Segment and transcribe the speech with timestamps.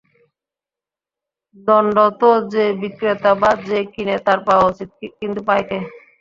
[1.67, 4.89] দন্ডতো যে বিক্রেতা বা যে কিনে তার পাওয়া উচিত,
[5.19, 5.77] কিন্তু পায় কে?